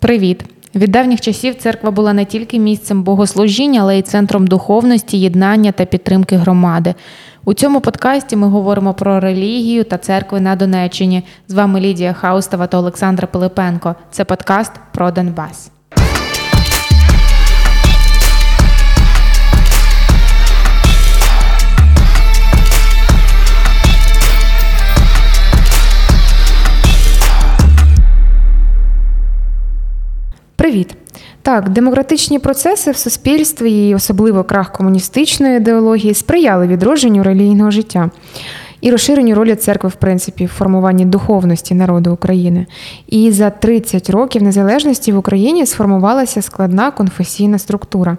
Привіт! 0.00 0.44
Від 0.74 0.90
давніх 0.90 1.20
часів 1.20 1.54
церква 1.54 1.90
була 1.90 2.12
не 2.12 2.24
тільки 2.24 2.58
місцем 2.58 3.02
богослужіння, 3.02 3.80
але 3.80 3.98
й 3.98 4.02
центром 4.02 4.46
духовності, 4.46 5.20
єднання 5.20 5.72
та 5.72 5.84
підтримки 5.84 6.36
громади. 6.36 6.94
У 7.44 7.54
цьому 7.54 7.80
подкасті 7.80 8.36
ми 8.36 8.48
говоримо 8.48 8.94
про 8.94 9.20
релігію 9.20 9.84
та 9.84 9.98
церкви 9.98 10.40
на 10.40 10.56
Донеччині. 10.56 11.22
З 11.48 11.54
вами 11.54 11.80
Лідія 11.80 12.12
Хаустова 12.12 12.66
та 12.66 12.78
Олександра 12.78 13.26
Пилипенко. 13.26 13.94
Це 14.10 14.24
подкаст 14.24 14.72
про 14.92 15.10
Донбас. 15.10 15.70
Привіт! 30.60 30.94
Так, 31.42 31.68
демократичні 31.68 32.38
процеси 32.38 32.90
в 32.90 32.96
суспільстві, 32.96 33.88
і 33.88 33.94
особливо 33.94 34.44
крах 34.44 34.72
комуністичної 34.72 35.56
ідеології, 35.56 36.14
сприяли 36.14 36.66
відродженню 36.66 37.22
релігійного 37.22 37.70
життя 37.70 38.10
і 38.80 38.90
розширенню 38.90 39.34
ролі 39.34 39.54
церкви, 39.54 39.88
в 39.88 39.94
принципі, 39.94 40.44
в 40.46 40.48
формуванні 40.48 41.04
духовності 41.04 41.74
народу 41.74 42.12
України. 42.12 42.66
І 43.06 43.32
за 43.32 43.50
30 43.50 44.10
років 44.10 44.42
незалежності 44.42 45.12
в 45.12 45.18
Україні 45.18 45.66
сформувалася 45.66 46.42
складна 46.42 46.90
конфесійна 46.90 47.58
структура. 47.58 48.16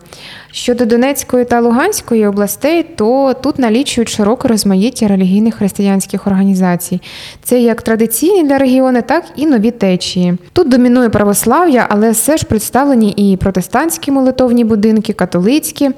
Щодо 0.51 0.85
Донецької 0.85 1.45
та 1.45 1.61
Луганської 1.61 2.27
областей, 2.27 2.83
то 2.83 3.33
тут 3.33 3.59
налічують 3.59 4.09
широке 4.09 4.47
розмаїття 4.47 5.07
релігійних 5.07 5.55
християнських 5.55 6.27
організацій. 6.27 7.01
Це 7.43 7.61
як 7.61 7.81
традиційні 7.81 8.43
для 8.43 8.57
регіону, 8.57 9.01
так 9.01 9.23
і 9.35 9.45
нові 9.45 9.71
течії. 9.71 10.37
Тут 10.53 10.69
домінує 10.69 11.09
православ'я, 11.09 11.85
але 11.89 12.11
все 12.11 12.37
ж 12.37 12.45
представлені 12.45 13.11
і 13.11 13.37
протестантські 13.37 14.11
молитовні 14.11 14.63
будинки, 14.63 15.13
католицькі. 15.13 15.89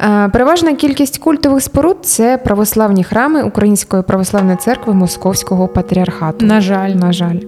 Е, 0.00 0.28
переважна 0.28 0.74
кількість 0.74 1.18
культових 1.18 1.62
споруд 1.62 1.96
це 2.02 2.38
православні 2.38 3.04
храми 3.04 3.42
Української 3.42 3.97
православної 4.02 4.56
церкви 4.56 4.94
Московського 4.94 5.68
патріархату. 5.68 6.46
На 6.46 6.60
жаль, 6.60 6.90
на 6.90 7.12
жаль. 7.12 7.38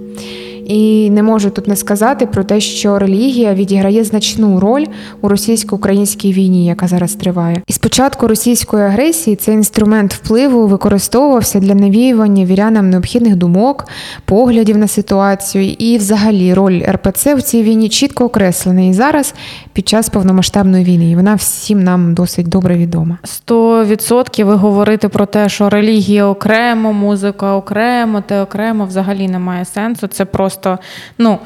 І 0.71 1.11
не 1.11 1.23
можу 1.23 1.51
тут 1.51 1.69
не 1.69 1.77
сказати 1.77 2.27
про 2.27 2.45
те, 2.45 2.61
що 2.61 2.99
релігія 2.99 3.55
відіграє 3.55 4.05
значну 4.05 4.61
роль 4.61 4.87
у 5.21 5.29
російсько-українській 5.29 6.33
війні, 6.33 6.67
яка 6.67 6.89
зараз 6.89 7.15
триває. 7.15 7.63
І 7.67 7.73
спочатку 7.73 8.27
російської 8.27 8.85
агресії 8.85 9.37
цей 9.37 9.55
інструмент 9.55 10.15
впливу 10.15 10.67
використовувався 10.67 11.61
для 11.61 11.75
навіювання 11.75 12.45
вірянам 12.45 12.91
необхідних 12.91 13.37
думок, 13.37 13.85
поглядів 14.25 14.79
на 14.79 14.89
ситуацію, 14.89 15.65
і, 15.79 15.99
взагалі, 15.99 16.55
роль 16.55 16.83
РПЦ 16.91 17.35
в 17.35 17.43
цій 17.43 17.63
війні 17.63 17.89
чітко 17.89 18.25
окреслена. 18.25 18.81
І 18.81 18.93
зараз 18.93 19.35
під 19.73 19.89
час 19.89 20.09
повномасштабної 20.09 20.85
війни. 20.85 21.11
І 21.11 21.17
вона 21.17 21.35
всім 21.35 21.85
нам 21.85 22.15
досить 22.15 22.49
добре 22.49 22.77
відома. 22.77 23.19
Сто 23.25 23.85
відсотків 23.85 24.47
ви 24.47 24.55
говорите 24.55 25.09
про 25.09 25.27
те, 25.27 25.49
що 25.49 25.71
релігія 25.71 26.27
окремо, 26.27 26.93
музика 26.93 27.57
окремо, 27.57 28.21
те 28.21 28.43
окремо 28.43 28.85
взагалі 28.85 29.29
немає 29.29 29.65
сенсу. 29.65 30.07
Це 30.07 30.25
просто 30.25 30.60
просто 30.61 30.85
ну. 31.19 31.39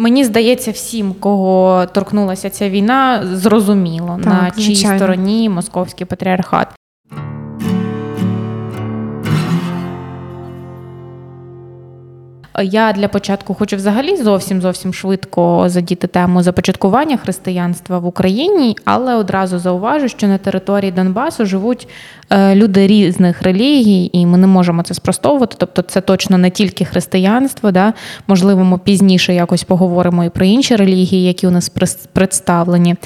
Мені 0.00 0.24
здається, 0.24 0.70
всім, 0.70 1.14
кого 1.20 1.86
торкнулася 1.86 2.50
ця 2.50 2.68
війна, 2.68 3.22
зрозуміло 3.32 4.20
так, 4.24 4.32
на 4.32 4.50
чиїй 4.50 4.76
стороні 4.76 5.48
московський 5.48 6.06
патріархат. 6.06 6.77
Я 12.62 12.92
для 12.92 13.08
початку 13.08 13.54
хочу 13.54 13.76
взагалі 13.76 14.16
зовсім 14.16 14.60
зовсім 14.60 14.94
швидко 14.94 15.64
задіти 15.66 16.06
тему 16.06 16.42
започаткування 16.42 17.16
християнства 17.16 17.98
в 17.98 18.06
Україні, 18.06 18.76
але 18.84 19.14
одразу 19.14 19.58
зауважу, 19.58 20.08
що 20.08 20.26
на 20.26 20.38
території 20.38 20.92
Донбасу 20.92 21.46
живуть 21.46 21.88
е, 22.30 22.54
люди 22.54 22.86
різних 22.86 23.42
релігій, 23.42 24.10
і 24.12 24.26
ми 24.26 24.38
не 24.38 24.46
можемо 24.46 24.82
це 24.82 24.94
спростовувати. 24.94 25.56
Тобто, 25.58 25.82
це 25.82 26.00
точно 26.00 26.38
не 26.38 26.50
тільки 26.50 26.84
християнство. 26.84 27.70
Да? 27.70 27.92
Можливо, 28.26 28.64
ми 28.64 28.78
пізніше 28.78 29.34
якось 29.34 29.64
поговоримо 29.64 30.24
і 30.24 30.28
про 30.28 30.44
інші 30.44 30.76
релігії, 30.76 31.24
які 31.24 31.46
у 31.46 31.50
нас 31.50 31.68
представлені. 32.12 32.96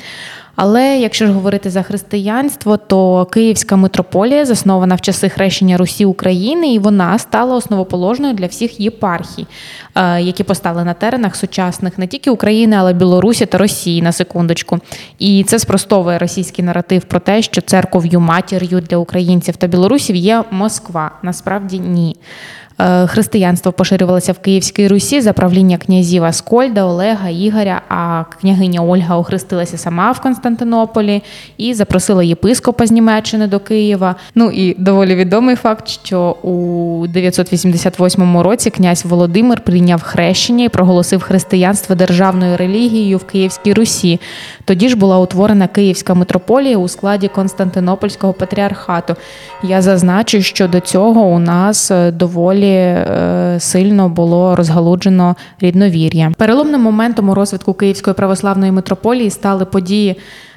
Але 0.57 0.99
якщо 0.99 1.27
ж 1.27 1.33
говорити 1.33 1.71
за 1.71 1.83
християнство, 1.83 2.77
то 2.77 3.25
Київська 3.25 3.77
митрополія 3.77 4.45
заснована 4.45 4.95
в 4.95 5.01
часи 5.01 5.29
хрещення 5.29 5.77
Русі 5.77 6.05
України, 6.05 6.75
і 6.75 6.79
вона 6.79 7.19
стала 7.19 7.57
основоположною 7.57 8.35
для 8.35 8.47
всіх 8.47 8.81
єпархій, 8.81 9.47
е, 9.95 10.23
які 10.23 10.45
постали 10.45 10.85
на 10.85 10.95
теренах 10.95 11.37
сучасних 11.37 11.99
не 11.99 12.07
тільки 12.07 12.31
України, 12.31 12.77
але 12.79 12.91
й 12.91 12.95
Білорусі 12.95 13.47
та 13.47 13.59
Росії 13.59 14.03
на 14.03 14.13
секундочку. 14.13 14.79
І 15.19 15.45
це 15.45 15.59
спростовує 15.59 16.19
російський 16.19 16.65
наратив 16.65 17.05
про 17.05 17.21
те, 17.21 17.43
що 17.43 17.61
церков'ю 17.61 18.21
матір'ю 18.21 18.81
для 18.81 18.97
українців 18.97 19.57
та 19.57 19.67
білорусів 19.67 20.17
є 20.17 20.45
Москва. 20.51 21.11
Насправді 21.23 21.79
ні. 21.79 22.17
Е, 22.83 23.07
християнство 23.07 23.73
поширювалося 23.73 24.33
в 24.33 24.39
Київській 24.39 24.89
Русі 24.89 25.21
за 25.21 25.33
правління 25.33 25.77
князів 25.77 26.25
Аскольда, 26.25 26.85
Олега, 26.85 27.29
Ігоря, 27.29 27.83
а 27.89 28.25
княгиня 28.41 28.81
Ольга 28.81 29.17
охрестилася 29.17 29.79
сама 29.79 30.13
в 30.13 30.21
Константинополі 30.21 31.23
і 31.57 31.75
запросила 31.75 32.23
єпископа 32.25 32.87
з 32.87 32.91
Німеччини 32.91 33.47
до 33.47 33.61
Києва. 33.61 34.17
Ну 34.35 34.51
і 34.51 34.75
доволі 34.79 35.15
відомий 35.15 35.57
факт, 35.57 35.89
що 35.89 36.37
у 36.43 37.07
988 37.07 38.39
році 38.39 38.71
князь 38.71 39.05
Володимир 39.05 39.61
прийняв 39.61 40.03
хрещення 40.03 40.65
і 40.65 40.69
проголосив 40.69 41.23
християнство 41.23 41.95
державною 41.95 42.57
релігією 42.57 43.19
в 43.19 43.25
Київській 43.25 43.73
Русі. 43.73 44.21
Тоді 44.65 44.89
ж 44.89 44.97
була 44.97 45.19
утворена 45.19 45.67
Київська 45.67 46.15
митрополія 46.15 46.77
у 46.77 46.89
складі 46.89 47.29
Константинопольського 47.29 48.33
патріархату. 48.33 49.17
Я 49.63 49.83
зазначу, 49.83 50.43
що 50.43 50.69
до 50.69 50.81
цього 50.81 51.21
у 51.21 51.39
нас 51.39 51.91
е, 51.91 52.11
доволі 52.11 52.72
е, 52.75 53.57
сильно 53.61 54.09
було 54.09 54.57
розгалуджено 54.57 55.37
рідновір'я. 55.61 56.33
Переломним 56.39 56.81
моментом 56.81 57.29
у 57.29 57.35
розвитку 57.35 57.75
Київської 57.75 58.15
православної 58.15 58.73
митрополії 58.73 59.31
стали 59.31 59.65
події. 59.65 60.17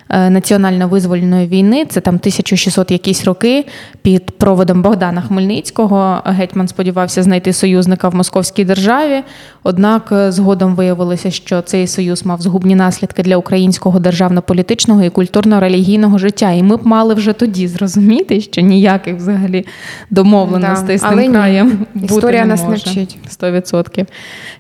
Е, 0.09 0.29
національно-визвольної 0.29 1.47
війни, 1.47 1.85
це 1.85 2.01
там 2.01 2.16
1600 2.16 2.91
якісь 2.91 3.25
роки 3.25 3.66
під 4.01 4.31
проводом 4.38 4.81
Богдана 4.81 5.21
Хмельницького. 5.21 6.21
Гетьман 6.25 6.67
сподівався 6.67 7.23
знайти 7.23 7.53
союзника 7.53 8.09
в 8.09 8.16
московській 8.16 8.66
державі. 8.66 9.23
Однак 9.63 10.09
е, 10.11 10.31
згодом 10.31 10.75
виявилося, 10.75 11.31
що 11.31 11.61
цей 11.61 11.88
союз 11.88 12.25
мав 12.25 12.41
згубні 12.41 12.75
наслідки 12.75 13.23
для 13.23 13.38
українського 13.38 13.99
державно-політичного 13.99 15.03
і 15.03 15.09
культурно-релігійного 15.09 16.17
життя. 16.17 16.51
І 16.51 16.63
ми 16.63 16.77
б 16.77 16.87
мали 16.87 17.13
вже 17.13 17.33
тоді 17.33 17.67
зрозуміти, 17.67 18.41
що 18.41 18.61
ніяких 18.61 19.16
взагалі 19.16 19.66
домовленостей 20.09 20.97
да, 20.97 21.07
з 21.07 21.09
тим 21.09 21.33
краєм 21.33 21.85
бути 21.93 22.16
Історія 22.16 22.41
не 22.41 22.47
нас 22.47 22.63
може. 22.63 22.72
не 22.72 22.91
вчить. 22.91 23.17
100%. 23.39 24.05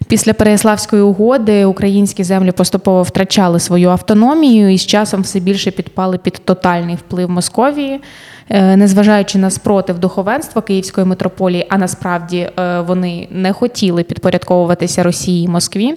Після 0.07 0.33
Переяславської 0.33 1.01
угоди 1.01 1.65
українські 1.65 2.23
землі 2.23 2.51
поступово 2.51 3.03
втрачали 3.03 3.59
свою 3.59 3.89
автономію 3.89 4.69
і 4.73 4.77
з 4.77 4.85
часом 4.85 5.21
все 5.21 5.34
більше 5.39 5.71
підпали 5.71 6.17
під 6.17 6.41
тотальний 6.45 6.95
вплив 6.95 7.29
Московії. 7.29 8.01
Е, 8.49 8.75
незважаючи 8.75 9.37
на 9.37 9.49
спротив 9.49 9.99
духовенства 9.99 10.61
Київської 10.61 11.07
митрополії, 11.07 11.67
а 11.69 11.77
насправді 11.77 12.37
е, 12.59 12.79
вони 12.79 13.27
не 13.31 13.53
хотіли 13.53 14.03
підпорядковуватися 14.03 15.03
Росії 15.03 15.45
і 15.45 15.47
Москві. 15.47 15.93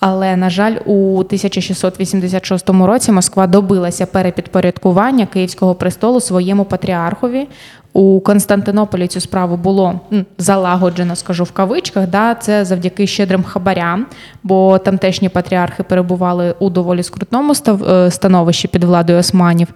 Але, 0.00 0.36
на 0.36 0.50
жаль, 0.50 0.76
у 0.84 1.18
1686 1.18 2.70
році 2.70 3.12
Москва 3.12 3.46
добилася 3.46 4.06
перепідпорядкування 4.06 5.26
Київського 5.26 5.74
престолу 5.74 6.20
своєму 6.20 6.64
патріархові. 6.64 7.46
У 7.96 8.20
Константинополі 8.20 9.06
цю 9.06 9.20
справу 9.20 9.56
було 9.56 10.00
залагоджено, 10.38 11.16
скажу 11.16 11.44
в 11.44 11.52
кавичках. 11.52 12.08
Да, 12.08 12.34
Це 12.34 12.64
завдяки 12.64 13.06
щедрим 13.06 13.42
хабарям, 13.42 14.06
бо 14.42 14.78
тамтешні 14.78 15.28
патріархи 15.28 15.82
перебували 15.82 16.54
у 16.58 16.70
доволі 16.70 17.02
скрутному 17.02 17.52
е, 17.68 18.10
становищі 18.10 18.68
під 18.68 18.84
владою 18.84 19.18
османів. 19.18 19.68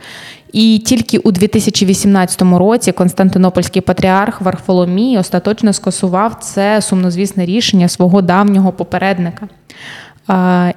І 0.53 0.83
тільки 0.87 1.19
у 1.19 1.33
2018 1.33 2.43
році 2.43 2.93
Константинопольський 2.93 3.83
патріарх 3.83 4.41
Варфоломій 4.41 5.19
остаточно 5.19 5.73
скасував 5.73 6.35
це 6.41 6.83
сумнозвісне 6.83 7.47
рішення 7.47 7.89
свого 7.89 8.23
давнього 8.23 8.73
попередника. 8.73 9.49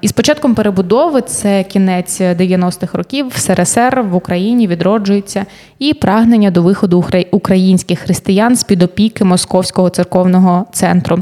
І 0.01 0.07
з 0.07 0.11
початком 0.11 0.55
перебудови 0.55 1.21
це 1.21 1.63
кінець 1.63 2.21
90-х 2.21 2.97
років 2.97 3.27
в 3.27 3.37
СРСР 3.37 4.05
в 4.09 4.15
Україні 4.15 4.67
відроджується 4.67 5.45
і 5.79 5.93
прагнення 5.93 6.51
до 6.51 6.61
виходу 6.61 7.05
українських 7.31 7.99
християн 7.99 8.55
з 8.55 8.63
під 8.63 8.83
опіки 8.83 9.23
Московського 9.23 9.89
церковного 9.89 10.65
центру. 10.71 11.19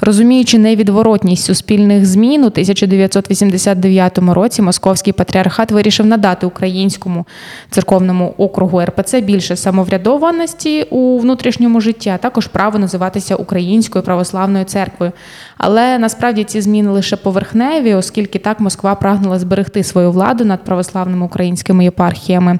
Розуміючи 0.00 0.58
невідворотність 0.58 1.44
суспільних 1.44 2.06
змін, 2.06 2.44
у 2.44 2.46
1989 2.46 4.18
році 4.18 4.62
Московський 4.62 5.12
патріархат 5.12 5.72
вирішив 5.72 6.06
надати 6.06 6.46
українському 6.46 7.26
церковному 7.70 8.34
округу 8.38 8.80
РПЦ 8.80 9.20
більше 9.20 9.56
самоврядованості 9.56 10.82
у 10.82 11.18
внутрішньому 11.18 11.80
житті, 11.80 12.10
а 12.10 12.18
також 12.18 12.46
право 12.46 12.78
називатися 12.78 13.36
Українською 13.36 14.04
православною 14.04 14.64
церквою. 14.64 15.12
Але 15.58 15.98
насправді 15.98 16.44
ці 16.44 16.60
зміни 16.60 16.90
лише 16.90 17.16
поверхневі 17.16 17.63
Женеві, 17.64 17.94
оскільки 17.94 18.38
так 18.38 18.60
Москва 18.60 18.94
прагнула 18.94 19.38
зберегти 19.38 19.82
свою 19.82 20.10
владу 20.10 20.44
над 20.44 20.64
православними 20.64 21.26
українськими 21.26 21.84
єпархіями. 21.84 22.58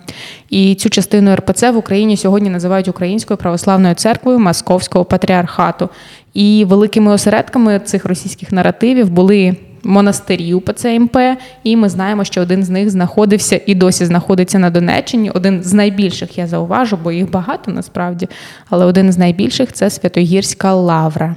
І 0.50 0.74
цю 0.74 0.90
частину 0.90 1.34
РПЦ 1.34 1.70
в 1.70 1.76
Україні 1.76 2.16
сьогодні 2.16 2.50
називають 2.50 2.88
Українською 2.88 3.38
православною 3.38 3.94
церквою 3.94 4.38
Московського 4.38 5.04
патріархату. 5.04 5.88
І 6.34 6.64
великими 6.68 7.12
осередками 7.12 7.78
цих 7.78 8.04
російських 8.04 8.52
наративів 8.52 9.10
були 9.10 9.56
монастирі 9.82 10.54
УПЦ 10.54 10.98
МП, 10.98 11.16
і 11.64 11.76
ми 11.76 11.88
знаємо, 11.88 12.24
що 12.24 12.40
один 12.40 12.64
з 12.64 12.70
них 12.70 12.90
знаходився 12.90 13.60
і 13.66 13.74
досі 13.74 14.04
знаходиться 14.04 14.58
на 14.58 14.70
Донеччині. 14.70 15.30
Один 15.30 15.62
з 15.62 15.72
найбільших 15.72 16.38
я 16.38 16.46
зауважу, 16.46 16.98
бо 17.02 17.12
їх 17.12 17.30
багато 17.30 17.70
насправді, 17.70 18.28
але 18.70 18.84
один 18.84 19.12
з 19.12 19.18
найбільших 19.18 19.72
це 19.72 19.90
Святогірська 19.90 20.74
лавра. 20.74 21.36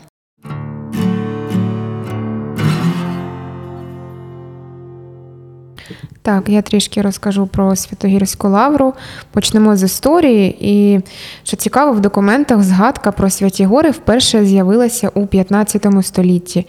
Так, 6.21 6.49
я 6.49 6.61
трішки 6.61 7.01
розкажу 7.01 7.47
про 7.47 7.75
Святогірську 7.75 8.49
лавру. 8.49 8.93
Почнемо 9.31 9.75
з 9.77 9.83
історії. 9.83 10.57
І 10.59 10.99
що 11.43 11.57
цікаво, 11.57 11.91
в 11.91 11.99
документах 11.99 12.63
згадка 12.63 13.11
про 13.11 13.29
Святі 13.29 13.65
Гори 13.65 13.91
вперше 13.91 14.45
з'явилася 14.45 15.09
у 15.13 15.27
15 15.27 15.87
столітті. 16.01 16.67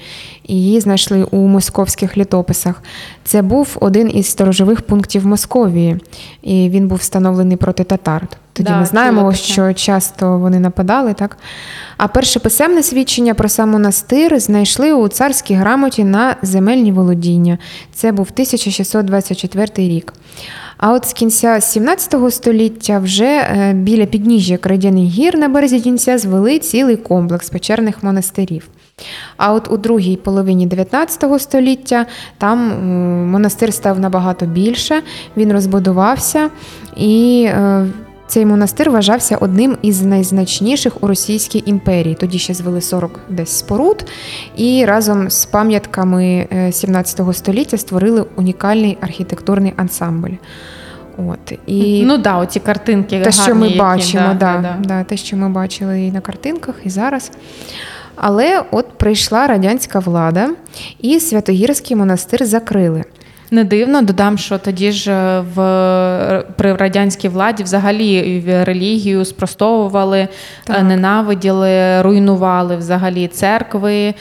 Її 0.49 0.81
знайшли 0.81 1.25
у 1.25 1.37
московських 1.37 2.17
літописах. 2.17 2.83
Це 3.25 3.43
був 3.43 3.77
один 3.81 4.17
із 4.17 4.27
сторожових 4.27 4.83
пунктів 4.83 5.27
Московії, 5.27 6.01
і 6.43 6.71
він 6.71 6.89
був 6.89 6.99
встановлений 6.99 7.57
проти 7.57 7.85
татар. 7.85 8.29
Тоді 8.59 8.71
Да, 8.71 8.79
ми 8.79 8.87
знаємо, 8.87 9.21
чула 9.21 9.35
що 9.35 9.73
часто 9.73 10.39
вони 10.39 10.61
нападали, 10.61 11.15
так? 11.15 11.37
А 11.97 12.09
перше 12.09 12.41
писемне 12.41 12.83
свідчення 12.83 13.35
про 13.35 13.49
сам 13.49 13.71
монастир 13.71 14.41
знайшли 14.41 14.93
у 14.93 15.09
царській 15.09 15.55
грамоті 15.55 16.05
на 16.05 16.37
земельні 16.43 16.93
володіння. 16.93 17.59
Це 17.93 18.13
був 18.13 18.29
1624 18.33 19.89
рік. 19.89 20.13
А 20.79 20.93
от 20.93 21.07
з 21.07 21.13
кінця 21.13 21.61
17 21.61 22.15
століття 22.31 22.99
вже 22.99 23.25
е, 23.25 23.73
біля 23.73 24.07
підніжжя 24.07 24.57
Крайдяних 24.57 25.05
гір 25.05 25.39
на 25.39 25.49
березі 25.49 25.81
Дінця 25.81 26.19
звели 26.19 26.59
цілий 26.59 26.97
комплекс 26.97 27.51
печерних 27.51 28.03
монастирів. 28.03 28.69
А 29.37 29.53
от 29.53 29.71
у 29.71 29.77
другій 29.77 30.17
половині 30.17 30.67
19 30.67 31.43
століття 31.43 32.07
там 32.39 32.71
е, 32.71 32.75
монастир 33.27 33.75
став 33.75 34.01
набагато 34.01 34.47
більше, 34.47 35.03
він 35.37 35.53
розбудувався 35.53 36.51
і. 36.97 37.49
Е, 38.29 38.31
цей 38.31 38.47
монастир 38.47 38.91
вважався 38.91 39.37
одним 39.37 39.77
із 39.83 40.03
найзначніших 40.03 41.03
у 41.03 41.07
Російській 41.07 41.63
імперії. 41.67 42.15
Тоді 42.15 42.39
ще 42.39 42.55
звели 42.55 42.81
40 42.81 43.21
десь 43.29 43.51
споруд, 43.51 44.05
і 44.57 44.85
разом 44.85 45.31
з 45.31 45.45
пам'ятками 45.45 46.49
е, 46.53 46.73
17 46.73 47.21
століття 47.33 47.79
створили 47.79 48.25
унікальний 48.37 48.99
архітектурний 49.01 49.73
ансамбль. 49.77 50.35
От 51.29 51.53
і 51.67 52.03
Ну 52.07 52.19
да, 52.19 52.37
оці 52.37 52.61
картинки. 52.61 53.21
те, 53.21 53.33
що 53.33 53.55
ми 53.55 53.67
які, 53.67 53.79
бачимо, 53.79 54.29
да, 54.29 54.35
да, 54.35 54.59
да. 54.63 54.77
Да, 54.85 55.05
те, 55.05 55.17
що 55.17 55.37
ми 55.37 55.49
бачили 55.49 56.03
і 56.03 56.13
на 56.13 56.21
картинках, 56.21 56.75
і 56.85 56.91
зараз. 56.91 57.31
Але 58.17 58.63
от 58.71 58.99
прийшла 58.99 59.47
радянська 59.47 59.99
влада, 59.99 60.51
і 61.01 61.21
Святогірський 61.21 61.97
монастир 61.97 62.47
закрили. 62.47 63.05
Не 63.51 63.65
дивно, 63.65 64.03
додам, 64.03 64.39
що 64.39 64.59
тоді 64.59 64.93
ж 64.93 65.13
е, 65.13 65.41
в 65.55 66.45
при 66.57 66.75
радянській 66.75 67.29
владі 67.29 67.63
взагалі 67.63 68.45
релігію 68.65 69.25
спростовували, 69.25 70.29
Так. 70.65 70.77
е, 70.79 70.83
ненавиділи, 70.83 72.03
руйнували 72.03 72.77
взагалі 72.77 73.29
церкви, 73.29 73.95
е, 73.95 74.15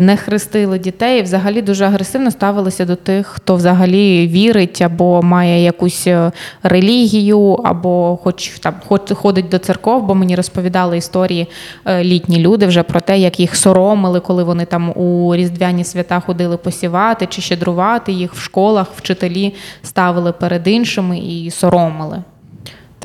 не 0.00 0.16
хрестили 0.16 0.78
дітей. 0.78 1.22
Взагалі 1.22 1.62
дуже 1.62 1.84
агресивно 1.84 2.30
ставилися 2.30 2.84
до 2.84 2.96
тих, 2.96 3.26
хто 3.26 3.54
взагалі 3.56 4.28
вірить 4.28 4.82
або 4.82 5.22
має 5.22 5.64
якусь 5.64 6.06
е, 6.06 6.32
релігію, 6.62 7.52
або 7.64 8.18
хоч 8.22 8.48
там 8.58 8.74
хоч 8.86 9.12
ходить 9.12 9.48
до 9.48 9.58
церков, 9.58 10.02
бо 10.02 10.14
мені 10.14 10.36
розповідали 10.36 10.96
історії 10.96 11.46
е, 11.84 12.04
літні 12.04 12.38
люди 12.38 12.66
вже 12.66 12.82
про 12.82 13.00
те, 13.00 13.18
як 13.18 13.40
їх 13.40 13.56
соромили, 13.56 14.20
коли 14.20 14.44
вони 14.44 14.64
там 14.64 14.90
у 14.90 15.36
різдвяні 15.36 15.84
свята 15.84 16.20
ходили 16.20 16.56
посівати 16.56 17.26
чи 17.26 17.42
щедрувати 17.42 18.12
їх 18.12 18.34
в 18.34 18.40
школах, 18.40 18.86
вчителі 18.96 19.54
ставили 19.82 20.32
перед 20.32 20.68
іншими 20.68 21.18
і 21.18 21.50
соромили. 21.50 22.22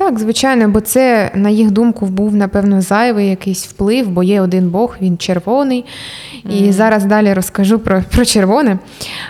Так, 0.04 0.18
звичайно, 0.18 0.68
бо 0.68 0.80
це, 0.80 1.30
на 1.34 1.48
їх 1.50 1.70
думку, 1.70 2.06
був, 2.06 2.34
напевно, 2.34 2.80
зайвий 2.80 3.28
якийсь 3.28 3.66
вплив, 3.66 4.08
бо 4.08 4.22
є 4.22 4.40
один 4.40 4.70
Бог, 4.70 4.96
він 5.02 5.18
червоний. 5.18 5.84
І 6.50 6.72
зараз 6.72 7.04
далі 7.04 7.32
розкажу 7.32 7.78
про, 7.78 8.02
про 8.14 8.24
червоне. 8.24 8.78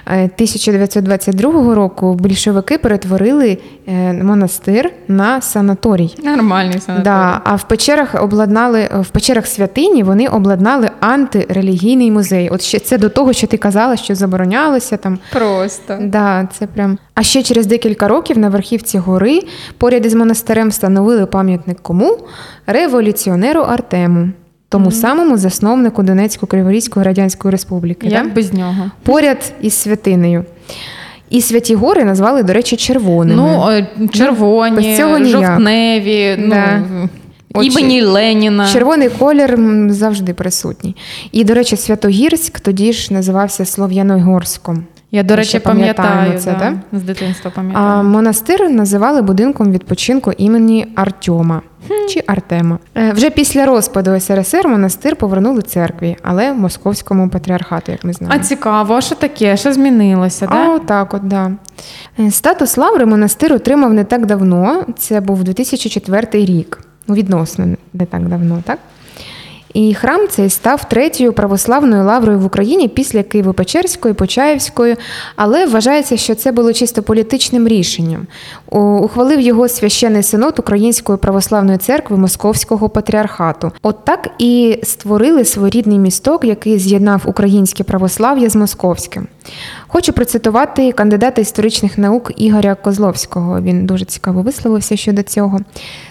Е, 0.07 0.25
1922 0.25 1.75
року 1.75 2.15
більшовики 2.15 2.79
перетворили 2.79 3.59
е, 3.89 4.13
монастир 4.13 4.91
на 5.09 5.41
санаторій. 5.41 6.15
Нормальний 6.25 6.81
Да, 7.05 7.41
а 7.45 7.55
в 7.55 7.69
печерах 7.69 8.23
обладнали 8.23 8.89
в 9.01 9.09
печерах 9.09 9.47
святині 9.47 10.03
вони 10.03 10.29
обладнали 10.29 10.91
антирелігійний 11.01 12.11
музей. 12.11 12.49
От 12.49 12.63
ще 12.63 12.79
це 12.79 12.99
до 12.99 13.09
того, 13.09 13.33
що 13.33 13.47
ти 13.47 13.57
казала, 13.57 13.97
що 13.97 14.15
заборонялося 14.15 14.97
там. 14.97 15.19
Просто. 15.33 15.99
Да, 16.01 16.49
це 16.59 16.67
прям. 16.67 16.99
А 17.15 17.23
ще 17.23 17.43
через 17.43 17.67
декілька 17.67 18.09
років 18.09 18.39
на 18.39 18.49
верхівці 18.49 18.99
гори 18.99 19.41
поряд 19.79 20.07
із 20.07 20.15
монастирем 20.15 20.69
встановили 20.69 21.27
пам'ятник 21.27 21.79
кому? 21.83 22.19
Революціонеру 22.67 23.61
Артему, 23.61 24.29
тому 24.69 24.91
самому 24.91 25.39
засновнику 25.39 26.03
Донецько-Криворізької 26.03 27.03
Радянської 27.03 27.53
Республіки. 27.53 28.07
Як 28.09 28.27
да? 28.29 28.35
без 28.35 28.53
нього? 28.53 28.91
Поряд 29.03 29.53
із 29.61 29.75
святинею. 29.75 30.45
І 31.31 31.41
святі 31.41 31.75
гори 31.75 32.05
назвали, 32.05 32.43
до 32.43 32.53
речі, 32.53 32.77
червоними. 32.77 33.43
Ну, 33.43 33.71
е, 33.71 33.87
червоні, 34.13 34.77
без 34.77 34.97
цього 34.97 35.25
жовтневі, 35.25 36.37
Да. 36.49 36.83
ну, 36.91 37.09
От 37.55 37.67
імені 37.67 38.03
Леніна. 38.03 38.69
Червоний 38.73 39.09
колір 39.09 39.59
завжди 39.89 40.35
присутній. 40.35 40.97
І, 41.33 41.45
до 41.45 41.55
речі, 41.55 41.77
Святогірськ 41.77 42.61
тоді 42.61 42.93
ж 42.93 43.15
називався 43.15 43.65
Слов'яногорськом. 43.65 44.85
Я, 45.15 45.23
до 45.23 45.37
речі, 45.37 45.59
пам'ятаю 45.59 46.39
це, 46.39 46.53
да, 46.53 46.59
так? 46.59 46.75
з 46.93 47.03
дитинства 47.03 47.53
А 47.73 48.03
монастир 48.03 48.71
називали 48.71 49.23
будинком 49.23 49.73
відпочинку 49.73 50.33
імені 50.39 50.87
Артема 50.95 51.63
чи 52.09 52.23
Артема. 52.27 52.79
Е, 52.97 53.13
Вже 53.13 53.31
після 53.31 53.67
розпаду 53.67 54.21
СРСР 54.21 54.69
монастир 54.69 55.17
повернули 55.17 55.63
церкві, 55.63 56.17
але 56.23 56.53
московському 56.53 57.29
патріархату, 57.29 57.93
як 57.93 58.05
ми 58.05 58.13
знаємо. 58.13 58.41
А 58.41 58.45
цікаво, 58.45 59.01
що 59.01 59.15
таке? 59.15 59.57
Що 59.57 59.73
змінилося? 59.73 60.47
А 60.49 60.55
Да? 60.55 60.75
отак, 60.75 61.15
от, 61.15 61.29
да. 61.29 61.53
Е, 62.19 62.31
Статус 62.31 62.77
лаври 62.77 63.07
монастир 63.07 63.53
отримав 63.53 63.95
не 63.95 64.05
так 64.05 64.27
давно. 64.27 64.85
Це 64.99 65.21
був 65.21 65.45
2004 65.45 66.45
рік. 66.45 66.81
Ну, 67.09 67.15
відносно 67.15 67.67
не 67.93 68.07
так 68.07 68.29
давно, 68.29 68.63
так? 68.65 68.79
І 69.75 69.95
храм 69.95 70.29
цей 70.29 70.51
став 70.51 70.89
третьою 70.89 71.33
православною 71.33 72.05
лаврою 72.05 72.39
в 72.39 72.45
Україні 72.45 72.89
після 72.89 73.19
Києво-Печерської, 73.19 74.13
Почаївської, 74.13 74.97
але 75.37 75.67
вважається, 75.67 76.17
що 76.17 76.35
це 76.35 76.53
було 76.53 76.73
чисто 76.73 77.03
політичним 77.03 77.69
рішенням. 77.69 78.27
Ухвалив 78.71 79.41
його 79.41 79.69
священний 79.69 80.23
синод 80.23 80.59
Української 80.59 81.19
православної 81.19 81.79
церкви 81.79 82.17
Московського 82.17 82.89
патріархату. 82.89 83.73
От 83.83 84.05
так 84.05 84.31
і 84.39 84.79
створили 84.83 85.45
своєрідний 85.45 85.99
місток, 85.99 86.45
який 86.45 86.79
з'єднав 86.79 87.23
українське 87.25 87.85
православ'я 87.85 88.49
з 88.49 88.57
московським. 88.57 89.27
Хочу 89.97 90.13
процитувати 90.13 90.93
кандидата 90.93 91.41
історичних 91.41 91.99
наук 91.99 92.33
Ігоря 92.37 92.75
Козловського. 92.75 93.61
Він 93.61 93.87
дуже 93.87 94.05
цікаво 94.05 94.43
висловився 94.43 94.97
щодо 94.97 95.23
цього. 95.23 95.61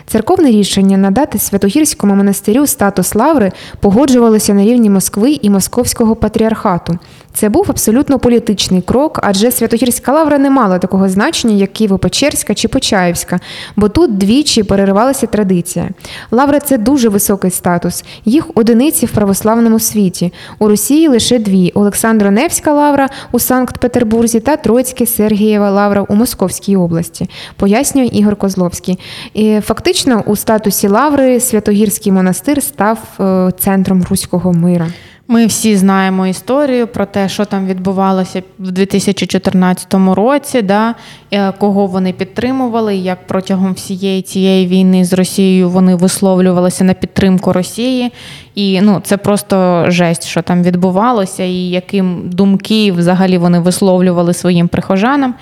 Церковне 0.07 0.51
рішення 0.51 0.97
надати 0.97 1.39
Святогірському 1.39 2.15
монастирю 2.15 2.67
статус 2.67 3.15
лаври 3.15 3.51
погоджувалося 3.79 4.53
на 4.53 4.63
рівні 4.63 4.89
Москви 4.89 5.31
і 5.41 5.49
Московського 5.49 6.15
патріархату. 6.15 6.97
Це 7.33 7.49
був 7.49 7.65
абсолютно 7.69 8.19
політичний 8.19 8.81
крок, 8.81 9.19
адже 9.23 9.51
Святогірська 9.51 10.13
лавра 10.13 10.37
не 10.37 10.49
мала 10.49 10.79
такого 10.79 11.09
значення, 11.09 11.55
як 11.55 11.69
Києво-Печерська 11.81 12.53
чи 12.53 12.67
Почаївська, 12.67 13.39
бо 13.75 13.89
тут 13.89 14.17
двічі 14.17 14.63
переривалася 14.63 15.27
традиція. 15.27 15.89
Лавра 16.31 16.59
це 16.59 16.77
дуже 16.77 17.09
високий 17.09 17.51
статус. 17.51 18.03
Їх 18.25 18.45
одиниці 18.55 19.05
в 19.05 19.11
православному 19.11 19.79
світі. 19.79 20.33
У 20.59 20.67
Росії 20.67 21.07
лише 21.07 21.39
дві: 21.39 21.71
Олександро-Невська 21.75 22.73
лавра 22.73 23.09
у 23.31 23.39
Санкт-Петербурзі 23.73 24.39
та 24.39 24.57
Троїцьке 24.57 25.05
Сергієва 25.05 25.71
лавра 25.71 26.01
у 26.01 26.15
Московській 26.15 26.75
області, 26.75 27.29
пояснює 27.55 28.05
Ігор 28.05 28.35
Козловський. 28.35 28.99
І 29.33 29.59
фактично 29.59 30.23
у 30.25 30.35
статусі 30.35 30.87
лаври 30.87 31.39
Святогірський 31.39 32.11
монастир 32.11 32.63
став 32.63 32.99
е, 33.19 33.51
центром 33.59 34.05
руського 34.09 34.53
мира. 34.53 34.87
Ми 35.27 35.45
всі 35.45 35.77
знаємо 35.77 36.27
історію 36.27 36.87
про 36.87 37.05
те, 37.05 37.29
що 37.29 37.45
там 37.45 37.67
відбувалося 37.67 38.43
в 38.59 38.71
2014 38.71 39.93
році, 39.93 40.61
да, 40.61 40.95
е, 41.31 41.51
кого 41.51 41.87
вони 41.87 42.13
підтримували, 42.13 42.95
як 42.95 43.27
протягом 43.27 43.73
всієї 43.73 44.21
цієї 44.21 44.67
війни 44.67 45.05
з 45.05 45.13
Росією 45.13 45.69
вони 45.69 45.95
висловлювалися 45.95 46.83
на 46.83 46.93
підтримку 46.93 47.53
Росії. 47.53 48.11
І 48.55 48.81
ну, 48.81 49.01
це 49.03 49.17
просто 49.17 49.85
жесть, 49.87 50.23
що 50.23 50.41
там 50.41 50.63
відбувалося, 50.63 51.43
і 51.43 51.69
яким 51.69 52.29
думки 52.29 52.91
взагалі 52.91 53.37
вони 53.37 53.59
висловлювали 53.59 54.33
своїм 54.33 54.67
прихожанам. 54.67 55.35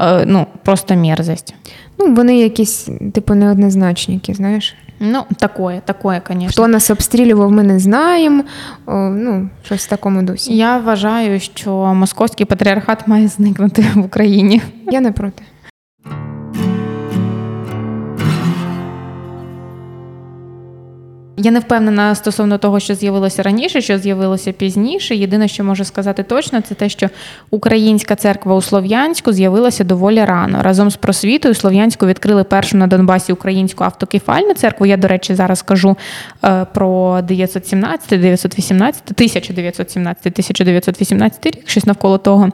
Е, 0.00 0.24
Ну, 0.26 0.46
просто 0.64 0.94
мерзость. 0.94 1.54
Ну, 1.98 2.14
вони 2.14 2.38
якісь, 2.38 2.88
типу, 3.14 3.34
неоднозначники, 3.34 4.34
знаєш. 4.34 4.74
Ну, 5.00 5.26
такое, 5.38 5.80
такое, 5.80 6.20
конечно. 6.20 6.52
Хто 6.52 6.68
нас 6.68 6.90
обстрілював, 6.90 7.52
ми 7.52 7.62
не 7.62 7.78
знаємо. 7.78 8.44
О, 8.86 8.92
ну, 8.94 9.48
щось 9.64 9.86
в 9.86 9.88
такому 9.88 10.22
дусі. 10.22 10.56
Я 10.56 10.78
вважаю, 10.78 11.40
що 11.40 11.94
московський 11.94 12.46
патріархат 12.46 13.08
має 13.08 13.28
зникнути 13.28 13.84
в 13.94 14.04
Україні. 14.04 14.62
Я 14.90 15.00
не 15.00 15.12
проти. 15.12 15.42
Я 21.40 21.50
не 21.50 21.60
впевнена 21.60 22.14
стосовно 22.14 22.58
того, 22.58 22.80
що 22.80 22.94
з'явилося 22.94 23.42
раніше, 23.42 23.80
що 23.80 23.98
з'явилося 23.98 24.52
пізніше. 24.52 25.14
Єдине, 25.14 25.48
що 25.48 25.64
можу 25.64 25.84
сказати 25.84 26.22
точно, 26.22 26.60
це 26.60 26.74
те, 26.74 26.88
що 26.88 27.08
українська 27.50 28.16
церква 28.16 28.54
у 28.54 28.62
Слов'янську 28.62 29.32
з'явилася 29.32 29.84
доволі 29.84 30.24
рано. 30.24 30.62
Разом 30.62 30.90
з 30.90 30.96
просвітою 30.96 31.54
Слов'янську 31.54 32.06
відкрили 32.06 32.44
першу 32.44 32.76
на 32.76 32.86
Донбасі 32.86 33.32
українську 33.32 33.84
автокефальну 33.84 34.54
церкву. 34.54 34.86
Я, 34.86 34.96
до 34.96 35.08
речі, 35.08 35.34
зараз 35.34 35.62
кажу 35.62 35.96
е, 36.44 36.66
про 36.74 37.20
917, 37.22 38.20
918, 38.20 39.02
1917, 39.04 40.26
1918 40.26 41.46
рік, 41.46 41.68
щось 41.68 41.86
навколо 41.86 42.18
того. 42.18 42.48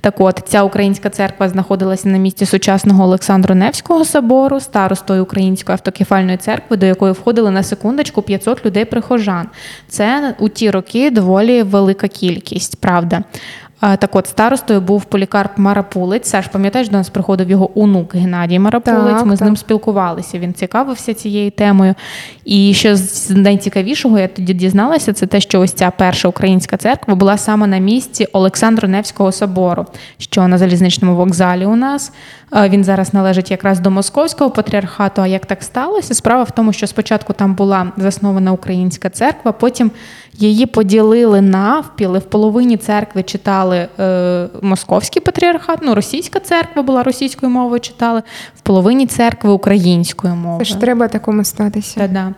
Так 0.00 0.20
от, 0.20 0.42
ця 0.46 0.62
українська 0.62 1.10
церква 1.10 1.48
знаходилася 1.48 2.08
на 2.08 2.18
місці 2.18 2.46
сучасного 2.46 3.04
Олександро-Невського 3.04 4.04
собору, 4.04 4.60
старостою 4.60 5.22
Української 5.22 5.74
автокефальної 5.74 6.36
церкви, 6.36 6.76
до 6.76 6.86
якої 6.86 7.12
входили 7.12 7.50
на 7.50 7.62
секундочку 7.62 8.23
500 8.24 8.66
людей 8.66 8.84
прихожан. 8.84 9.48
Це 9.88 10.34
у 10.38 10.48
ті 10.48 10.70
роки 10.70 11.10
доволі 11.10 11.62
велика 11.62 12.08
кількість, 12.08 12.80
правда. 12.80 13.22
Так 13.80 14.16
от, 14.16 14.26
старостою 14.26 14.80
був 14.80 15.04
полікарп 15.04 15.58
Марапулець. 15.58 16.28
Саш, 16.28 16.46
пам'ятаєш, 16.46 16.88
до 16.88 16.96
нас 16.96 17.08
приходив 17.10 17.50
його 17.50 17.80
онук 17.80 18.14
Геннадій 18.14 18.58
Марапулець. 18.58 19.16
Так, 19.16 19.26
Ми 19.26 19.36
з 19.36 19.40
ним 19.40 19.56
спілкувалися. 19.56 20.38
Він 20.38 20.54
цікавився 20.54 21.14
цією 21.14 21.50
темою. 21.50 21.94
І 22.44 22.74
що 22.74 22.96
з 22.96 23.30
найцікавішого, 23.30 24.18
я 24.18 24.28
тоді 24.28 24.54
дізналася, 24.54 25.12
це 25.12 25.26
те, 25.26 25.40
що 25.40 25.60
ось 25.60 25.72
ця 25.72 25.90
перша 25.90 26.28
українська 26.28 26.76
церква 26.76 27.14
була 27.14 27.38
саме 27.38 27.66
на 27.66 27.78
місці 27.78 28.26
Олександро-Невського 28.32 29.32
собору, 29.32 29.86
що 30.18 30.48
на 30.48 30.58
залізничному 30.58 31.16
вокзалі 31.16 31.66
у 31.66 31.76
нас. 31.76 32.12
Він 32.54 32.84
зараз 32.84 33.14
належить 33.14 33.50
якраз 33.50 33.80
до 33.80 33.90
московського 33.90 34.50
патріархату. 34.50 35.22
А 35.22 35.26
як 35.26 35.46
так 35.46 35.62
сталося? 35.62 36.14
Справа 36.14 36.42
в 36.42 36.50
тому, 36.50 36.72
що 36.72 36.86
спочатку 36.86 37.32
там 37.32 37.54
була 37.54 37.92
заснована 37.96 38.52
українська 38.52 39.10
церква, 39.10 39.52
потім 39.52 39.90
її 40.32 40.66
поділили 40.66 41.40
навпіл, 41.40 42.16
і 42.16 42.18
в 42.18 42.22
половині 42.22 42.76
церкви 42.76 43.22
читали 43.22 43.88
е, 44.00 44.48
московський 44.62 45.22
патріархат, 45.22 45.78
ну 45.82 45.94
російська 45.94 46.40
церква 46.40 46.82
була 46.82 47.02
російською 47.02 47.52
мовою 47.52 47.80
читали, 47.80 48.22
в 48.56 48.60
половині 48.60 49.06
церкви 49.06 49.50
українською 49.50 50.34
мовою. 50.34 50.58
Це 50.58 50.64
ж 50.64 50.80
треба 50.80 51.08
такому 51.08 51.44
статися. 51.44 52.00
Та-да. 52.00 52.34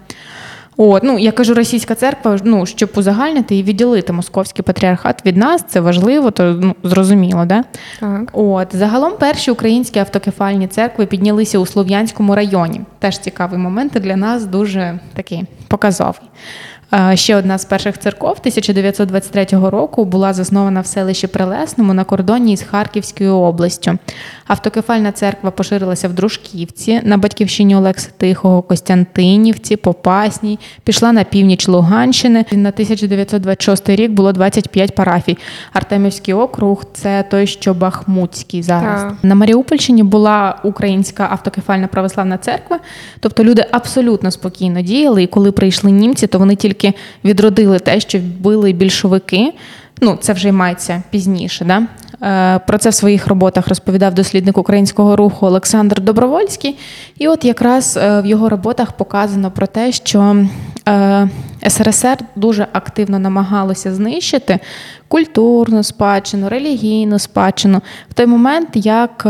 От, 0.77 1.03
ну 1.03 1.19
я 1.19 1.33
кажу, 1.33 1.55
російська 1.55 1.95
церква, 1.95 2.39
ну 2.45 2.67
щоб 2.67 2.91
узагальнити 2.97 3.57
і 3.57 3.63
відділити 3.63 4.13
московський 4.13 4.63
патріархат 4.63 5.27
від 5.27 5.37
нас, 5.37 5.65
це 5.69 5.81
важливо, 5.81 6.31
то 6.31 6.45
ну 6.45 6.75
зрозуміло, 6.83 7.45
да? 7.45 7.65
Так. 8.01 8.31
От 8.33 8.77
загалом 8.77 9.13
перші 9.19 9.51
українські 9.51 9.99
автокефальні 9.99 10.67
церкви 10.67 11.07
піднялися 11.07 11.59
у 11.59 11.67
Слов'янському 11.67 12.35
районі. 12.35 12.81
Теж 12.99 13.19
цікавий 13.19 13.59
момент 13.59 13.93
і 13.97 14.01
для 14.01 14.17
нас 14.17 14.45
дуже 14.45 14.99
такий 15.15 15.45
показовий. 15.69 16.23
Ще 17.15 17.37
одна 17.37 17.59
з 17.59 17.65
перших 17.65 17.99
церков 17.99 18.37
1923 18.39 19.47
року 19.53 20.05
була 20.05 20.33
заснована 20.33 20.81
в 20.81 20.87
селищі 20.87 21.27
Прилесному 21.27 21.95
на 21.95 22.05
кордоні 22.05 22.53
із 22.53 22.63
Харківською 22.63 23.35
областю. 23.35 23.99
Автокефальна 24.47 25.13
церква 25.13 25.51
поширилася 25.51 26.09
в 26.09 26.13
Дружківці, 26.13 27.01
на 27.05 27.17
батьківщині 27.17 27.77
Олекси 27.77 28.11
Тихого, 28.17 28.63
Костянтинівці, 28.63 29.77
Попасній, 29.77 30.59
пішла 30.85 31.13
на 31.13 31.25
північ 31.25 31.69
Луганщини. 31.69 32.45
На 32.53 32.69
1926 32.69 33.89
рік 33.89 34.11
було 34.11 34.33
25 34.33 34.95
парафій. 34.95 35.39
Артемівський 35.73 36.35
округ 36.35 36.85
це 36.93 37.25
той, 37.31 37.47
що 37.47 37.75
Бахмутський 37.75 38.63
зараз. 38.63 39.03
Так. 39.03 39.15
На 39.23 39.35
Маріупольщині 39.35 40.03
була 40.03 40.61
українська 40.65 41.29
автокефальна 41.31 41.87
православна 41.87 42.39
церква, 42.39 42.79
тобто 43.21 43.45
люди 43.45 43.67
абсолютно 43.71 44.31
спокійно 44.31 44.81
діяли. 44.81 45.23
І 45.23 45.27
коли 45.27 45.53
прийшли 45.53 45.91
німці, 45.91 46.27
то 46.27 46.39
вони 46.39 46.57
тільки 46.57 46.93
відродили 47.25 47.79
те, 47.79 48.01
що 48.01 48.19
вбили 48.19 48.73
більшовики. 48.73 49.53
Ну, 50.01 50.19
це 50.21 50.33
вже 50.33 50.49
й 50.49 50.53
мається 50.53 51.03
пізніше. 51.11 51.65
Да? 51.65 51.83
Е, 52.23 52.59
Про 52.67 52.79
це 52.79 52.91
в 52.91 52.95
своїх 52.95 53.27
роботах 53.27 53.69
розповідав 53.69 54.15
дослідник 54.15 54.59
українського 54.59 55.17
руху 55.17 55.47
Олександр 55.47 56.01
Добровольський. 56.01 56.79
І 57.19 57.29
от 57.29 57.45
якраз 57.45 57.97
е, 57.97 58.21
в 58.21 58.27
його 58.27 58.49
роботах 58.49 58.93
показано 58.93 59.51
про 59.51 59.67
те, 59.67 59.93
що 59.93 60.37
е, 60.89 61.29
СРСР 61.69 62.19
дуже 62.37 62.67
активно 62.73 63.19
намагалося 63.19 63.95
знищити 63.95 64.59
культурну 65.09 65.83
спадщину, 65.83 66.49
релігійну 66.49 67.19
спадщину 67.19 67.83
в 68.11 68.15
той 68.15 68.27
момент, 68.27 68.69
як 68.75 69.27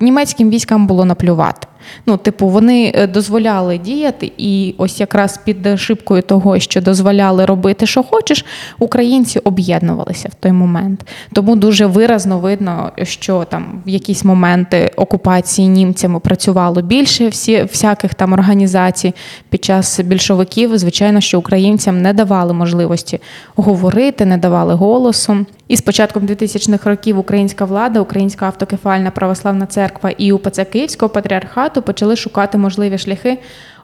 німецьким 0.00 0.50
військам 0.50 0.86
було 0.86 1.04
наплювати. 1.04 1.66
Ну, 2.06 2.16
типу, 2.16 2.48
вони 2.48 2.92
е, 2.94 3.06
дозволяли 3.06 3.78
діяти, 3.78 4.32
і 4.38 4.74
ось 4.78 5.00
якраз 5.00 5.40
під 5.44 5.80
шибкою 5.80 6.22
того, 6.22 6.58
що 6.58 6.80
дозволяли 6.80 7.44
робити, 7.44 7.86
що 7.86 8.02
хочеш, 8.02 8.44
українці 8.78 9.38
об'єднувалися 9.38 10.28
в 10.28 10.34
той 10.34 10.52
момент. 10.52 11.06
Тому 11.32 11.56
дуже 11.56 11.86
виразно 11.86 12.38
видно, 12.38 12.92
що 13.02 13.44
там 13.50 13.82
в 13.86 13.88
якісь 13.88 14.24
моменти 14.24 14.90
окупації 14.96 15.68
німцями 15.68 16.20
працювало 16.20 16.82
більше 16.82 17.28
всі, 17.28 17.62
всяких 17.62 18.14
там 18.14 18.32
організацій 18.32 19.14
під 19.50 19.64
час 19.64 20.00
більшовиків. 20.00 20.78
Звичайно, 20.78 21.20
що 21.20 21.38
українцям 21.38 22.02
не 22.02 22.12
давали 22.12 22.52
можливості 22.52 23.20
говорити, 23.56 24.26
не 24.26 24.36
давали 24.36 24.74
голосу. 24.74 25.46
І 25.68 25.76
з 25.76 25.80
початком 25.80 26.26
2000-х 26.26 26.90
років 26.90 27.18
українська 27.18 27.64
влада, 27.64 28.00
Українська 28.00 28.46
автокефальна 28.46 29.10
православна 29.10 29.66
церква 29.66 30.10
і 30.10 30.32
УПЦ 30.32 30.64
Київського 30.64 31.10
патріархату 31.10 31.75
почали 31.82 32.16
шукати 32.16 32.58
можливі 32.58 32.98
шляхи 32.98 33.38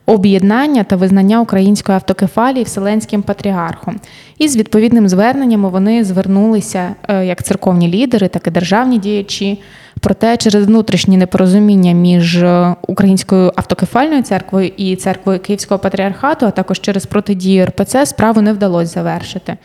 об'єднання 0.06 0.84
та 0.84 0.96
визнання 0.96 1.40
української 1.40 1.96
автокефалії 1.96 2.64
Вселенським 2.64 3.22
патріархом. 3.22 4.00
І 4.38 4.49
з 4.49 4.56
відповідним 4.56 5.08
зверненнями 5.08 5.68
вони 5.68 6.04
звернулися 6.04 6.94
е, 7.08 7.26
як 7.26 7.42
церковні 7.42 7.88
лідери, 7.88 8.28
так 8.28 8.46
і 8.46 8.50
державні 8.50 8.99
діячі. 8.99 9.62
Проте 10.02 10.37
через 10.37 10.66
внутрішні 10.66 11.16
непорозуміння 11.16 11.92
між 11.92 12.42
е, 12.42 12.76
українською 12.82 13.52
автокефальною 13.56 14.23
церквою 14.23 14.71
і 14.76 14.97
церквою 14.97 15.38
Київського 15.38 15.78
патріархату, 15.78 16.47
а 16.47 16.50
також 16.50 16.80
через 16.80 17.06
протидію 17.06 17.66
РПЦ, 17.66 18.06
справу 18.06 18.40
не 18.40 18.52
вдалося 18.52 18.92
завершити. 18.92 19.56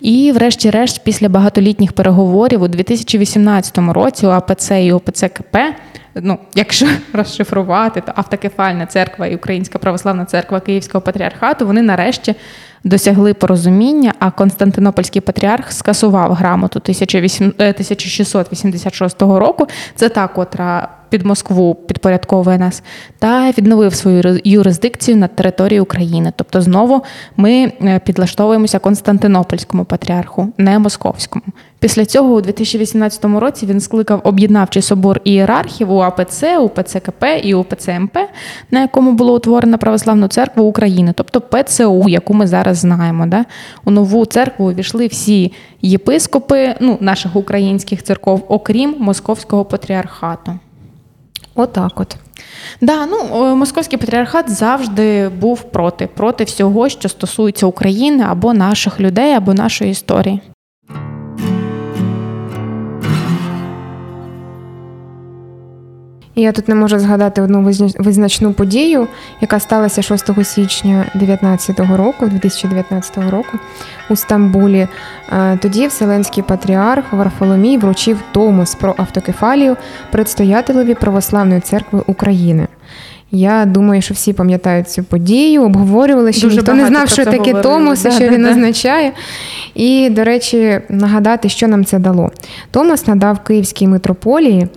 І, 0.00 0.32
врешті-решт, 0.32 1.04
після 1.04 1.28
багатолітніх 1.28 1.92
переговорів 1.92 2.62
у 2.62 2.68
2018 2.68 3.78
році 3.78 4.26
у 4.26 4.30
АПЦ 4.30 4.70
і 4.84 4.92
ОПЦ 4.92 5.28
КП 5.28 5.56
ну, 6.14 6.38
якщо 6.54 6.86
розшифрувати, 7.12 8.00
то 8.00 8.12
автокефальна 8.14 8.86
церква 8.86 9.26
і 9.26 9.36
Українська 9.36 9.78
православна 9.78 10.24
церква 10.24 10.60
Київського 10.60 11.02
патріархату, 11.02 11.66
вони 11.66 11.82
нарешті 11.82 12.34
досягли 12.84 13.34
порозуміння, 13.34 14.14
а 14.18 14.30
Константинопольський 14.30 15.20
патріарх 15.20 15.72
скасував 15.72 16.32
грамоту 16.32 16.78
1800 16.78 17.60
е, 17.60 17.70
1686 17.70 19.22
року. 19.22 19.66
Це 19.94 20.08
та, 20.08 20.28
котра 20.28 20.88
під 21.14 21.26
Москву 21.26 21.74
підпорядковує 21.74 22.58
нас, 22.58 22.82
та 23.18 23.50
відновив 23.50 23.94
свою 23.94 24.40
юрисдикцію 24.44 25.16
над 25.16 25.36
територією 25.36 25.82
України. 25.82 26.32
Тобто, 26.36 26.60
знову 26.60 27.02
ми 27.36 27.72
е, 27.82 28.00
підлаштовуємося 28.04 28.78
Константинопольському 28.78 29.84
патріарху, 29.84 30.48
не 30.58 30.78
московському. 30.78 31.44
Після 31.78 32.04
цього 32.04 32.34
у 32.34 32.40
2018 32.40 33.24
році 33.24 33.66
він 33.66 33.80
скликав 33.80 34.20
об'єднавчий 34.24 34.82
собор 34.82 35.20
ієрархів 35.24 35.92
у 35.92 35.98
АПЦ, 35.98 36.58
УПЦ 36.58 37.00
КП 37.00 37.24
і 37.42 37.54
УПЦ 37.54 37.98
МП, 37.98 38.16
на 38.70 38.80
якому 38.80 39.12
було 39.12 39.34
утворено 39.34 39.78
православну 39.78 40.28
церкву 40.28 40.64
України, 40.64 41.12
тобто 41.16 41.40
ПЦУ, 41.40 42.08
яку 42.08 42.34
ми 42.34 42.46
зараз 42.46 42.78
знаємо. 42.78 43.26
Да? 43.26 43.44
У 43.84 43.90
нову 43.90 44.26
церкву 44.26 44.66
увійшли 44.66 45.06
всі 45.06 45.52
єпископи 45.82 46.74
ну, 46.80 46.98
наших 47.00 47.36
українських 47.36 48.02
церков, 48.02 48.44
окрім 48.48 48.94
московського 48.98 49.64
патріархату. 49.64 50.58
Отак 51.54 52.00
от. 52.00 52.16
Да, 52.80 53.06
ну 53.06 53.46
е, 53.46 53.54
московський 53.54 53.98
патріархат 53.98 54.50
завжди 54.50 55.28
був 55.28 55.62
проти, 55.62 56.06
проти 56.06 56.44
всього, 56.44 56.88
що 56.88 57.08
стосується 57.08 57.66
України 57.66 58.24
або 58.28 58.52
наших 58.54 59.00
людей, 59.00 59.34
або 59.34 59.54
нашої 59.54 59.90
історії. 59.90 60.40
І 66.34 66.42
я 66.42 66.52
тут 66.52 66.68
не 66.68 66.74
можу 66.74 66.98
згадати 66.98 67.42
одну 67.42 67.62
визна- 67.62 68.02
визначну 68.02 68.52
подію, 68.52 69.06
яка 69.40 69.60
сталася 69.60 70.02
6 70.02 70.44
січня 70.44 71.04
19 71.14 71.96
року, 71.96 72.26
2019 72.26 73.30
року 73.30 73.58
у 74.10 74.16
Стамбулі. 74.16 74.88
Е, 75.32 75.58
Тоді 75.62 75.86
Вселенський 75.86 76.42
патріарх 76.42 77.12
Варфоломій 77.12 77.78
вручив 77.78 78.18
Томос 78.32 78.74
про 78.74 78.94
автокефалію 78.98 79.76
предстоятелеві 80.12 80.94
Православної 80.94 81.60
церкви 81.60 82.02
України. 82.06 82.66
Я 83.30 83.64
думаю, 83.64 84.02
що 84.02 84.14
всі 84.14 84.32
пам'ятають 84.32 84.88
цю 84.90 85.04
подію, 85.04 85.64
обговорювали, 85.64 86.32
що 86.32 86.46
Дуже 86.46 86.56
ніхто 86.56 86.74
не 86.74 86.86
знав, 86.86 87.08
що 87.08 87.24
таке 87.24 87.36
говорили. 87.38 87.62
Томос 87.62 88.02
Да, 88.02 88.10
що 88.10 88.20
да, 88.20 88.28
він 88.30 88.42
да. 88.42 88.50
означає. 88.50 89.12
І, 89.74 90.08
до 90.10 90.24
речі, 90.24 90.80
нагадати, 90.88 91.48
що 91.48 91.68
нам 91.68 91.84
це 91.84 91.98
дало. 91.98 92.30
Томос 92.70 93.06
надав 93.06 93.38
Київській 93.38 93.86
митрополії 93.88 94.68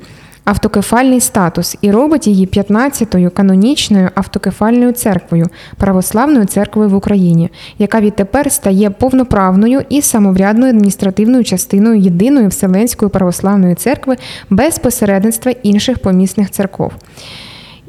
автокефальний 0.47 1.19
статус 1.19 1.77
і 1.81 1.91
робить 1.91 2.27
її 2.27 2.47
15-ю 2.47 3.31
канонічною 3.31 4.09
автокефальною 4.15 4.91
церквою, 4.91 5.47
православною 5.77 6.45
церквою 6.45 6.89
в 6.89 6.95
Україні, 6.95 7.49
яка 7.79 8.01
відтепер 8.01 8.51
стає 8.51 8.89
повноправною 8.89 9.81
і 9.89 10.01
самоврядною 10.01 10.69
адміністративною 10.69 11.43
частиною 11.43 12.01
єдиної 12.01 12.47
Вселенської 12.47 13.11
православної 13.11 13.75
церкви 13.75 14.15
без 14.49 14.79
посередництва 14.79 15.51
інших 15.63 15.99
помісних 15.99 16.51
церков. 16.51 16.91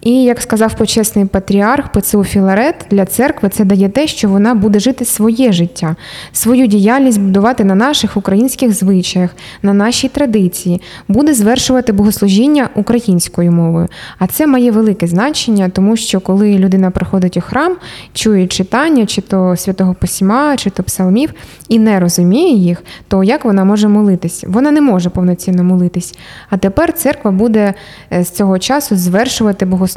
І 0.03 0.23
як 0.23 0.41
сказав 0.41 0.75
почесний 0.75 1.25
патріарх 1.25 1.93
ПЦУ 1.93 2.25
Філарет, 2.25 2.75
для 2.91 3.05
церкви 3.05 3.49
це 3.49 3.65
дає 3.65 3.89
те, 3.89 4.07
що 4.07 4.29
вона 4.29 4.55
буде 4.55 4.79
жити 4.79 5.05
своє 5.05 5.53
життя, 5.53 5.97
свою 6.33 6.67
діяльність 6.67 7.21
будувати 7.21 7.65
на 7.65 7.75
наших 7.75 8.17
українських 8.17 8.73
звичаях, 8.73 9.31
на 9.63 9.73
нашій 9.73 10.09
традиції, 10.09 10.81
буде 11.09 11.35
звершувати 11.35 11.93
богослужіння 11.93 12.69
українською 12.75 13.53
мовою. 13.53 13.89
А 14.19 14.27
це 14.27 14.47
має 14.47 14.71
велике 14.71 15.07
значення, 15.07 15.69
тому 15.69 15.97
що 15.97 16.21
коли 16.21 16.59
людина 16.59 16.91
приходить 16.91 17.37
у 17.37 17.41
храм, 17.41 17.77
чує 18.13 18.47
читання, 18.47 19.07
чи 19.07 19.21
то 19.21 19.57
святого 19.57 19.95
письма, 19.95 20.57
чи 20.57 20.71
то 20.71 20.83
псалмів, 20.83 21.35
і 21.69 21.79
не 21.79 22.01
розуміє 22.01 22.55
їх, 22.55 22.83
то 23.09 23.25
як 23.25 23.45
вона 23.45 23.65
може 23.65 23.89
молитись? 23.89 24.45
Вона 24.49 24.71
не 24.71 24.81
може 24.81 25.11
повноцінно 25.11 25.65
молитись. 25.65 26.19
А 26.51 26.57
тепер 26.57 26.93
церква 26.93 27.31
буде 27.31 27.75
е, 28.13 28.25
з 28.25 28.31
цього 28.31 28.59
часу 28.59 28.97
звершувати 28.97 29.67
богослужіння 29.67 29.88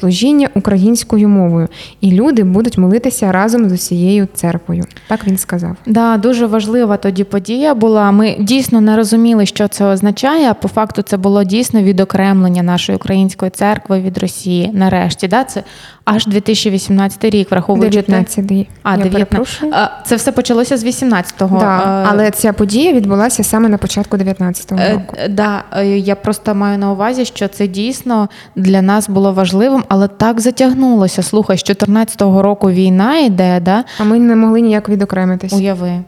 українською 0.55 1.29
мовою, 1.29 1.67
і 2.01 2.11
люди 2.11 2.43
будуть 2.43 2.77
молитися 2.77 3.31
разом 3.31 3.69
з 3.69 3.71
усією 3.73 4.27
церквою. 4.33 4.83
Так 5.07 5.27
він 5.27 5.37
сказав. 5.37 5.75
Да, 5.85 6.17
дуже 6.17 6.45
важлива 6.45 6.97
тоді 6.97 7.23
подія 7.23 7.73
була. 7.75 8.11
Ми 8.11 8.35
дійсно 8.39 8.81
не 8.81 8.95
розуміли, 8.95 9.45
що 9.45 9.67
це 9.67 9.85
означає. 9.85 10.49
А 10.49 10.53
по 10.53 10.67
факту 10.67 11.01
це 11.01 11.17
було 11.17 11.43
дійсно 11.43 11.81
відокремлення 11.81 12.63
нашої 12.63 12.95
української 12.95 13.51
церкви 13.51 13.99
від 13.99 14.17
Росії. 14.17 14.69
Нарешті, 14.73 15.27
да, 15.27 15.43
це 15.43 15.63
аж 16.05 16.25
2018 16.25 17.25
рік, 17.25 17.51
враховуючи 17.51 17.99
19-й. 18.01 18.67
А, 18.83 18.91
Я 18.97 19.03
19. 19.03 19.63
Це 20.05 20.15
все 20.15 20.31
почалося 20.31 20.77
з 20.77 20.83
18-го. 20.85 21.59
Да, 21.59 21.77
Е, 21.77 22.07
але 22.11 22.31
ця 22.31 22.53
подія 22.53 22.93
відбулася 22.93 23.43
саме 23.43 23.69
на 23.69 23.77
початку 23.77 24.17
19-го 24.17 24.79
Е, 24.81 24.93
року. 24.93 25.15
е, 25.17 25.29
Да, 25.29 25.63
я 25.83 26.15
просто 26.15 26.55
маю 26.55 26.77
на 26.77 26.91
увазі, 26.91 27.25
що 27.25 27.47
це 27.47 27.67
дійсно 27.67 28.29
для 28.55 28.81
нас 28.81 29.09
було 29.09 29.33
важливим, 29.33 29.80
але 29.87 30.07
так 30.07 30.41
затягнулося. 30.41 31.23
Слухай, 31.23 31.57
з 31.57 31.63
14-го 31.63 32.41
року 32.41 32.71
війна 32.71 33.19
йде, 33.19 33.59
да? 33.59 33.83
А 33.99 34.03
ми 34.03 34.19
не 34.19 34.35
могли 34.35 34.61
ніяк 34.61 34.89
відокремитись. 34.89 35.53
Уяви. 35.53 36.03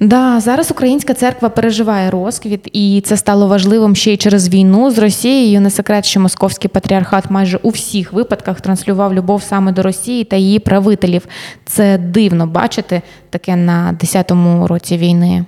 Да, 0.00 0.40
зараз 0.40 0.70
українська 0.70 1.14
церква 1.14 1.48
переживає 1.48 2.10
розквіт, 2.10 2.68
і 2.72 3.02
це 3.04 3.16
стало 3.16 3.46
важливим 3.46 3.96
ще 3.96 4.12
й 4.12 4.16
через 4.16 4.48
війну 4.48 4.90
з 4.90 4.98
Росією. 4.98 5.60
Не 5.60 5.70
секрет, 5.70 6.04
що 6.04 6.20
московський 6.20 6.70
патріархат 6.70 7.30
майже 7.30 7.58
у 7.62 7.68
всіх 7.68 8.12
випадках 8.12 8.60
транслював 8.60 9.14
любов 9.14 9.42
саме 9.42 9.72
до 9.72 9.82
Росії 9.82 10.24
та 10.24 10.36
її 10.36 10.58
правителів. 10.58 11.26
Це 11.64 11.98
дивно 11.98 12.46
бачити 12.46 13.02
таке 13.30 13.56
на 13.56 13.96
10-му 14.00 14.66
році 14.66 14.96
війни. 14.96 15.44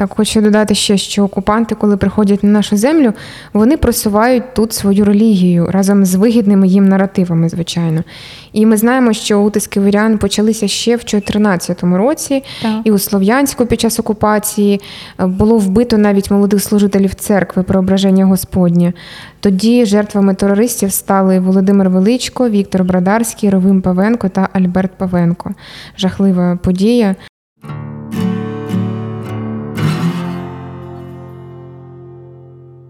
Так, 0.00 0.14
хочу 0.16 0.40
додати 0.40 0.74
ще, 0.74 0.98
що 0.98 1.24
окупанти, 1.24 1.74
коли 1.74 1.96
приходять 1.96 2.44
на 2.44 2.50
нашу 2.50 2.76
землю, 2.76 3.12
вони 3.52 3.76
просувають 3.76 4.54
тут 4.54 4.72
свою 4.72 5.04
релігію 5.04 5.66
разом 5.70 6.04
з 6.04 6.14
вигідними 6.14 6.68
їм 6.68 6.88
наративами, 6.88 7.48
звичайно. 7.48 8.04
І 8.52 8.66
ми 8.66 8.76
знаємо, 8.76 9.12
що 9.12 9.40
утиски 9.40 9.80
вірян 9.80 10.18
почалися 10.18 10.68
ще 10.68 10.90
в 10.90 10.98
2014 10.98 11.82
році, 11.82 12.44
Так. 12.62 12.80
і 12.84 12.90
у 12.90 12.98
Слов'янську 12.98 13.66
під 13.66 13.80
час 13.80 14.00
окупації 14.00 14.80
е, 15.20 15.26
було 15.26 15.58
вбито 15.58 15.98
навіть 15.98 16.30
молодих 16.30 16.62
служителів 16.62 17.14
церкви 17.14 17.62
Преображення 17.62 18.24
Господнє. 18.24 18.92
Тоді 19.40 19.86
жертвами 19.86 20.34
терористів 20.34 20.92
стали 20.92 21.40
Володимир 21.40 21.90
Величко, 21.90 22.48
Віктор 22.48 22.84
Брадарський, 22.84 23.50
Ровим 23.50 23.82
Павенко 23.82 24.28
та 24.28 24.48
Альберт 24.52 24.90
Павенко. 24.98 25.50
Жахлива 25.96 26.58
подія. 26.62 27.14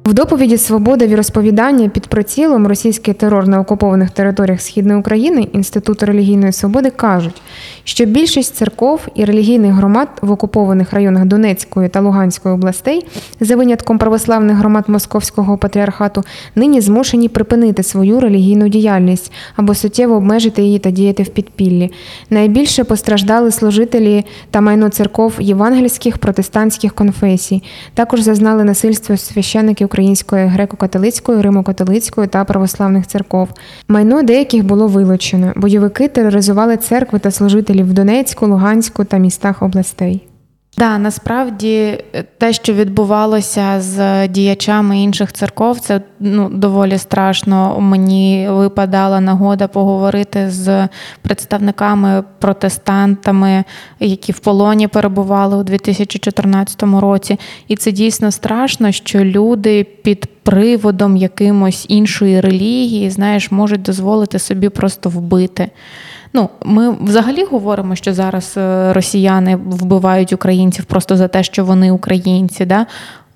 В 0.05 0.13
доповіді 0.13 0.59
Свобода 0.59 1.07
віросповідання 1.07 1.89
під 1.89 2.07
прицілом 2.07 2.67
російський 2.67 3.15
терор 3.15 3.49
на 3.49 3.61
окупованих 3.61 4.11
територіях 4.11 4.61
Східної 4.61 4.99
України 5.01 5.49
Інституту 5.53 6.07
релігійної 6.07 6.53
свободи 6.53 6.91
кажуть, 6.91 7.43
що 7.85 8.05
більшість 8.05 8.55
церков 8.55 9.01
і 9.15 9.25
релігійних 9.25 9.73
громад 9.73 10.09
в 10.23 10.31
окупованих 10.31 10.93
районах 10.93 11.25
Донецької 11.25 11.89
та 11.89 12.01
Луганської 12.01 12.55
областей, 12.55 13.07
за 13.41 13.57
винятком 13.57 13.99
православних 13.99 14.57
громад 14.57 14.85
Московського 14.89 15.59
патріархату, 15.59 16.25
нині 16.55 16.81
змушені 16.81 17.29
припинити 17.29 17.83
свою 17.83 18.21
релігійну 18.21 18.69
діяльність 18.69 19.33
або 19.57 19.75
суттєво 19.75 20.15
обмежити 20.15 20.63
її 20.63 20.79
та 20.79 20.91
діяти 20.91 21.23
в 21.23 21.29
підпіллі. 21.29 21.91
Найбільше 22.31 22.85
постраждали 22.85 23.51
служителі 23.51 24.25
та 24.51 24.61
майно 24.61 24.89
церков 24.89 25.35
євангельських 25.39 26.19
протестантських 26.19 26.95
конфесій. 26.95 27.63
Також 27.95 28.21
зазнали 28.21 28.65
насильства 28.65 29.17
священики 29.17 29.87
Української 29.91 30.47
греко-католицької, 30.47 31.43
римо-католицької 31.43 32.29
та 32.29 32.45
православних 32.45 33.07
церков. 33.07 33.49
Майно 33.89 34.23
деяких 34.23 34.65
було 34.65 34.89
вилучено. 34.89 35.53
Бойовики 35.57 36.09
тероризували 36.09 36.77
церкви 36.77 37.19
та 37.19 37.31
служителів 37.31 37.89
в 37.89 37.93
Донецьку, 37.93 38.47
Луганську 38.47 39.05
та 39.05 39.17
містах 39.17 39.63
областей. 39.63 40.30
Да, 40.79 40.99
насправді 40.99 41.99
е, 42.15 42.25
те, 42.39 42.53
що 42.53 42.73
відбувалося 42.73 43.81
з 43.81 44.29
діячами 44.29 45.01
інших 45.01 45.33
церков, 45.33 45.81
це 45.81 46.01
ну 46.21 46.49
доволі 46.49 46.99
страшно. 46.99 47.81
Мені 47.81 48.47
випадала 48.51 49.21
нагода 49.21 49.69
поговорити 49.69 50.51
з 50.51 50.89
представниками 51.23 52.25
протестантами, 52.39 53.65
які 54.01 54.33
в 54.33 54.39
полоні 54.39 54.89
перебували 54.89 55.57
у 55.57 55.63
2014 55.63 56.83
році. 56.83 57.39
І 57.69 57.77
це 57.77 57.93
дійсно 57.93 58.31
страшно, 58.31 58.93
що 58.93 59.25
люди 59.25 59.85
під 59.85 60.27
приводом 60.43 61.17
якимось 61.17 61.87
іншої 61.89 62.41
релігії, 62.41 63.11
знаєш, 63.11 63.51
можуть 63.51 63.83
дозволити 63.83 64.39
собі 64.39 64.69
просто 64.69 65.09
вбити. 65.09 65.71
Ну, 66.33 66.49
ми 66.65 66.91
взагалі 66.91 67.45
говоримо, 67.45 67.97
що 67.97 68.15
зараз 68.15 68.55
е, 68.57 68.93
росіяни 68.93 69.57
вбивають 69.57 70.33
українців 70.33 70.85
просто 70.85 71.17
за 71.17 71.29
те, 71.29 71.43
що 71.43 71.65
вони 71.65 71.91
українці. 71.91 72.65
Да? 72.65 72.87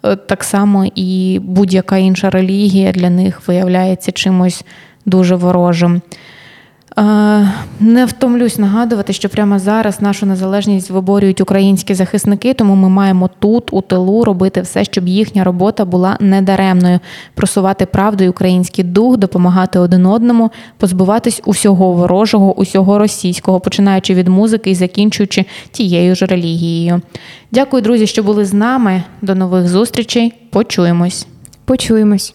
Е, 0.04 0.16
Так 0.16 0.44
само 0.44 0.86
і 0.94 1.40
будь-яка 1.42 1.96
інша 1.96 2.30
релігія 2.30 2.92
для 2.92 3.10
них 3.10 3.48
виявляється 3.48 4.12
чимось 4.12 4.64
дуже 5.06 5.36
ворожим. 5.36 6.02
Не 7.80 8.06
втомлюсь 8.06 8.58
нагадувати, 8.58 9.12
що 9.12 9.28
прямо 9.28 9.58
зараз 9.58 10.00
нашу 10.00 10.26
незалежність 10.26 10.90
виборюють 10.90 11.40
українські 11.40 11.94
захисники, 11.94 12.54
тому 12.54 12.74
ми 12.74 12.88
маємо 12.88 13.30
тут, 13.38 13.72
у 13.72 13.80
тилу, 13.80 14.24
робити 14.24 14.60
все, 14.60 14.84
щоб 14.84 15.08
їхня 15.08 15.44
робота 15.44 15.84
була 15.84 16.16
недаремною, 16.20 17.00
просувати 17.34 17.86
правду 17.86 18.24
і 18.24 18.28
український 18.28 18.84
дух, 18.84 19.16
допомагати 19.16 19.78
один 19.78 20.06
одному, 20.06 20.50
позбуватись 20.78 21.42
усього 21.44 21.92
ворожого, 21.92 22.54
усього 22.54 22.98
російського, 22.98 23.60
починаючи 23.60 24.14
від 24.14 24.28
музики 24.28 24.70
і 24.70 24.74
закінчуючи 24.74 25.44
тією 25.70 26.14
ж 26.14 26.26
релігією. 26.26 27.00
Дякую, 27.52 27.82
друзі, 27.82 28.06
що 28.06 28.22
були 28.22 28.44
з 28.44 28.52
нами. 28.52 29.02
До 29.22 29.34
нових 29.34 29.68
зустрічей. 29.68 30.32
Почуємось. 30.50 31.26
Почуємось. 31.64 32.34